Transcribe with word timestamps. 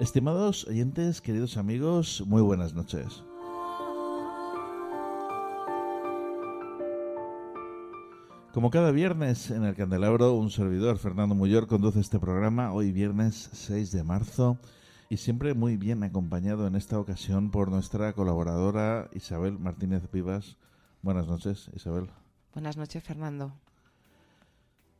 Estimados 0.00 0.64
oyentes, 0.68 1.20
queridos 1.20 1.56
amigos, 1.56 2.22
muy 2.24 2.40
buenas 2.40 2.72
noches. 2.72 3.24
Como 8.54 8.70
cada 8.70 8.92
viernes 8.92 9.50
en 9.50 9.64
el 9.64 9.74
Candelabro, 9.74 10.34
un 10.34 10.52
servidor, 10.52 10.98
Fernando 10.98 11.34
Muyor, 11.34 11.66
conduce 11.66 11.98
este 11.98 12.20
programa 12.20 12.72
hoy 12.72 12.92
viernes 12.92 13.50
6 13.52 13.90
de 13.90 14.04
marzo 14.04 14.60
y 15.08 15.16
siempre 15.16 15.54
muy 15.54 15.76
bien 15.76 16.04
acompañado 16.04 16.68
en 16.68 16.76
esta 16.76 17.00
ocasión 17.00 17.50
por 17.50 17.68
nuestra 17.68 18.12
colaboradora 18.12 19.10
Isabel 19.14 19.58
Martínez 19.58 20.08
Vivas. 20.12 20.58
Buenas 21.02 21.26
noches, 21.26 21.72
Isabel. 21.74 22.08
Buenas 22.54 22.76
noches, 22.76 23.02
Fernando. 23.02 23.52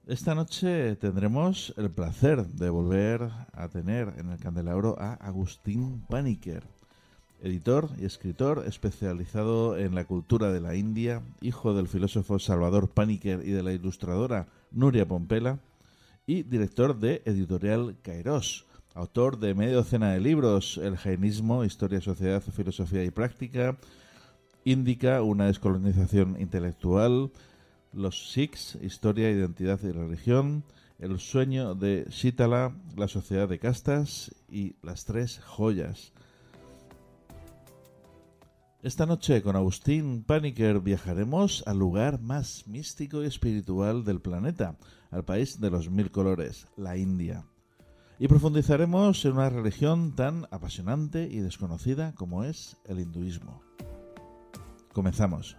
Esta 0.09 0.35
noche 0.35 0.97
tendremos 0.97 1.75
el 1.77 1.91
placer 1.91 2.47
de 2.47 2.71
volver 2.71 3.31
a 3.53 3.69
tener 3.69 4.15
en 4.17 4.31
el 4.31 4.39
candelabro 4.39 4.97
a 4.99 5.13
Agustín 5.13 6.03
Paniker, 6.09 6.63
editor 7.43 7.91
y 8.01 8.07
escritor 8.07 8.65
especializado 8.67 9.77
en 9.77 9.95
la 9.95 10.07
cultura 10.07 10.51
de 10.51 10.63
la 10.63 10.77
India, 10.77 11.21
hijo 11.43 11.75
del 11.75 11.89
filósofo 11.89 12.39
Salvador 12.39 12.89
Paniker 12.89 13.47
y 13.47 13.51
de 13.51 13.63
la 13.63 13.75
ilustradora 13.75 14.47
Nuria 14.71 15.07
Pompela, 15.07 15.59
y 16.27 16.43
director 16.43 16.99
de 16.99 17.21
Editorial 17.27 17.95
Kairos, 18.01 18.65
autor 18.95 19.39
de 19.39 19.53
media 19.53 19.75
docena 19.75 20.15
de 20.15 20.21
libros, 20.21 20.79
El 20.79 20.97
jainismo, 20.97 21.65
Historia, 21.65 22.01
Sociedad, 22.01 22.41
Filosofía 22.41 23.05
y 23.05 23.11
Práctica, 23.11 23.77
Indica, 24.65 25.21
una 25.21 25.49
descolonización 25.49 26.41
intelectual, 26.41 27.31
los 27.93 28.33
Sikhs, 28.33 28.79
Historia, 28.83 29.31
Identidad 29.31 29.81
y 29.83 29.91
Religión, 29.91 30.65
El 30.99 31.19
sueño 31.19 31.75
de 31.75 32.07
Shitala, 32.11 32.77
La 32.97 33.09
sociedad 33.09 33.49
de 33.49 33.59
castas 33.59 34.35
y 34.49 34.77
Las 34.83 35.05
tres 35.05 35.41
joyas. 35.41 36.13
Esta 38.83 39.07
noche 39.07 39.43
con 39.43 39.57
Agustín 39.57 40.23
Paniker 40.23 40.81
viajaremos 40.81 41.65
al 41.67 41.79
lugar 41.79 42.21
más 42.21 42.69
místico 42.69 43.25
y 43.25 43.27
espiritual 43.27 44.05
del 44.05 44.21
planeta, 44.21 44.77
al 45.11 45.25
país 45.25 45.61
de 45.61 45.71
los 45.71 45.91
mil 45.91 46.13
colores, 46.13 46.69
la 46.77 46.97
India. 46.97 47.45
Y 48.21 48.29
profundizaremos 48.29 49.25
en 49.25 49.33
una 49.33 49.51
religión 49.51 50.15
tan 50.15 50.47
apasionante 50.53 51.29
y 51.29 51.41
desconocida 51.41 52.15
como 52.15 52.45
es 52.45 52.77
el 52.85 53.01
hinduismo. 53.01 53.63
Comenzamos. 54.93 55.57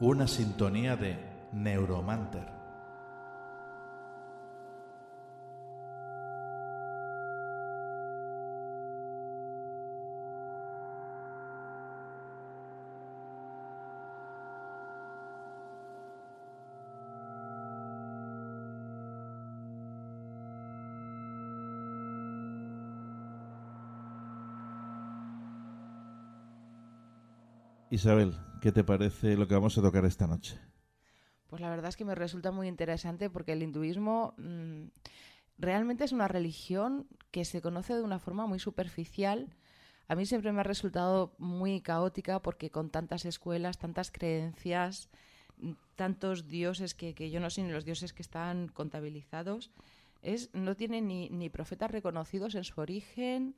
Una 0.00 0.26
sintonía 0.26 0.96
de 0.96 1.18
Neuromanter. 1.52 2.53
Isabel, 27.94 28.34
¿qué 28.60 28.72
te 28.72 28.82
parece 28.82 29.36
lo 29.36 29.46
que 29.46 29.54
vamos 29.54 29.78
a 29.78 29.82
tocar 29.82 30.04
esta 30.04 30.26
noche? 30.26 30.58
Pues 31.46 31.62
la 31.62 31.70
verdad 31.70 31.90
es 31.90 31.96
que 31.96 32.04
me 32.04 32.16
resulta 32.16 32.50
muy 32.50 32.66
interesante 32.66 33.30
porque 33.30 33.52
el 33.52 33.62
hinduismo 33.62 34.34
mm, 34.36 34.86
realmente 35.58 36.02
es 36.02 36.10
una 36.10 36.26
religión 36.26 37.06
que 37.30 37.44
se 37.44 37.62
conoce 37.62 37.94
de 37.94 38.02
una 38.02 38.18
forma 38.18 38.48
muy 38.48 38.58
superficial. 38.58 39.54
A 40.08 40.16
mí 40.16 40.26
siempre 40.26 40.50
me 40.50 40.58
ha 40.58 40.64
resultado 40.64 41.36
muy 41.38 41.82
caótica 41.82 42.42
porque 42.42 42.68
con 42.68 42.90
tantas 42.90 43.24
escuelas, 43.26 43.78
tantas 43.78 44.10
creencias, 44.10 45.08
tantos 45.94 46.48
dioses 46.48 46.94
que, 46.94 47.14
yo 47.30 47.38
no 47.38 47.48
sé 47.48 47.62
ni 47.62 47.70
los 47.70 47.84
dioses 47.84 48.12
que 48.12 48.22
están 48.22 48.66
contabilizados, 48.66 49.70
es, 50.20 50.52
no 50.52 50.74
tiene 50.74 51.00
ni, 51.00 51.28
ni 51.28 51.48
profetas 51.48 51.92
reconocidos 51.92 52.56
en 52.56 52.64
su 52.64 52.80
origen, 52.80 53.54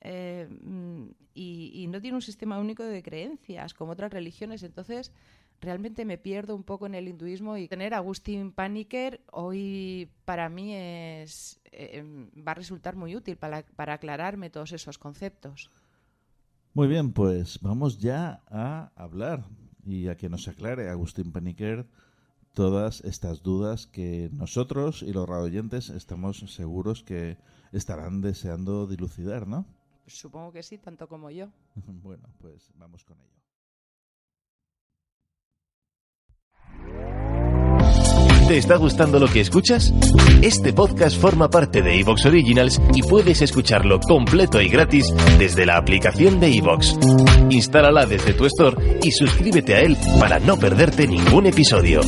eh, 0.00 0.48
mm, 0.48 1.06
y, 1.34 1.86
no 1.88 2.00
tiene 2.00 2.16
un 2.16 2.22
sistema 2.22 2.58
único 2.58 2.82
de 2.82 3.02
creencias 3.02 3.74
como 3.74 3.92
otras 3.92 4.12
religiones. 4.12 4.62
Entonces, 4.62 5.12
realmente 5.60 6.04
me 6.04 6.18
pierdo 6.18 6.54
un 6.54 6.62
poco 6.62 6.86
en 6.86 6.94
el 6.94 7.08
hinduismo 7.08 7.56
y 7.56 7.68
tener 7.68 7.94
a 7.94 7.98
Agustín 7.98 8.52
Paniker 8.52 9.20
hoy 9.32 10.10
para 10.24 10.48
mí 10.48 10.74
es, 10.74 11.60
eh, 11.72 12.04
va 12.46 12.52
a 12.52 12.56
resultar 12.56 12.96
muy 12.96 13.16
útil 13.16 13.36
para, 13.36 13.64
para 13.76 13.94
aclararme 13.94 14.50
todos 14.50 14.72
esos 14.72 14.98
conceptos. 14.98 15.70
Muy 16.74 16.88
bien, 16.88 17.12
pues 17.12 17.58
vamos 17.62 17.98
ya 17.98 18.42
a 18.48 18.92
hablar 18.96 19.44
y 19.84 20.08
a 20.08 20.16
que 20.16 20.28
nos 20.28 20.46
aclare 20.48 20.90
Agustín 20.90 21.32
Paniker 21.32 21.86
todas 22.52 23.02
estas 23.02 23.42
dudas 23.42 23.86
que 23.86 24.30
nosotros 24.32 25.02
y 25.02 25.12
los 25.12 25.28
radioyentes 25.28 25.90
estamos 25.90 26.38
seguros 26.48 27.02
que 27.02 27.36
estarán 27.72 28.22
deseando 28.22 28.86
dilucidar, 28.86 29.46
¿no? 29.46 29.66
Supongo 30.06 30.52
que 30.52 30.62
sí, 30.62 30.78
tanto 30.78 31.08
como 31.08 31.30
yo. 31.30 31.48
bueno, 31.86 32.28
pues 32.38 32.70
vamos 32.74 33.04
con 33.04 33.18
ello. 33.20 33.36
¿Te 38.48 38.58
está 38.58 38.76
gustando 38.76 39.18
lo 39.18 39.26
que 39.26 39.40
escuchas? 39.40 39.92
Este 40.40 40.72
podcast 40.72 41.20
forma 41.20 41.50
parte 41.50 41.82
de 41.82 41.98
Evox 41.98 42.26
Originals 42.26 42.80
y 42.94 43.02
puedes 43.02 43.42
escucharlo 43.42 43.98
completo 43.98 44.60
y 44.60 44.68
gratis 44.68 45.12
desde 45.36 45.66
la 45.66 45.76
aplicación 45.76 46.38
de 46.38 46.56
Evox. 46.56 46.96
Instálala 47.50 48.06
desde 48.06 48.34
tu 48.34 48.46
store 48.46 49.00
y 49.02 49.10
suscríbete 49.10 49.74
a 49.74 49.80
él 49.80 49.96
para 50.20 50.38
no 50.38 50.56
perderte 50.56 51.08
ningún 51.08 51.46
episodio. 51.46 52.02